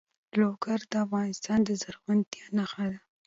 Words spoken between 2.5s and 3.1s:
نښه ده.